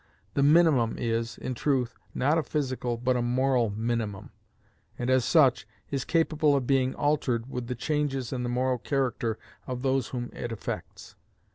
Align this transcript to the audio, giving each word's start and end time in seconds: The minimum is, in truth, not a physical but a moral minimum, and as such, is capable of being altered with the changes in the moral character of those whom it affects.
The 0.33 0.41
minimum 0.41 0.95
is, 0.97 1.37
in 1.37 1.53
truth, 1.53 1.93
not 2.15 2.39
a 2.39 2.41
physical 2.41 2.97
but 2.97 3.15
a 3.15 3.21
moral 3.21 3.69
minimum, 3.69 4.31
and 4.97 5.11
as 5.11 5.23
such, 5.23 5.67
is 5.91 6.05
capable 6.05 6.55
of 6.55 6.65
being 6.65 6.95
altered 6.95 7.51
with 7.51 7.67
the 7.67 7.75
changes 7.75 8.33
in 8.33 8.41
the 8.41 8.49
moral 8.49 8.79
character 8.79 9.37
of 9.67 9.83
those 9.83 10.07
whom 10.07 10.31
it 10.33 10.51
affects. 10.51 11.13